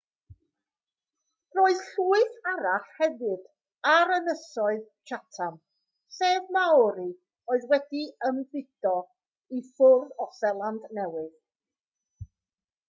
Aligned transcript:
roedd 1.57 1.81
llwyth 1.87 2.37
arall 2.51 2.87
hefyd 3.01 3.43
ar 3.89 4.13
ynysoedd 4.15 4.87
chatham 5.11 5.59
sef 6.15 6.49
maori 6.57 7.07
oedd 7.55 7.67
wedi 7.73 8.03
ymfudo 8.29 8.95
i 9.59 9.61
ffwrdd 9.67 10.17
o 10.25 10.27
seland 10.39 10.89
newydd 11.01 11.37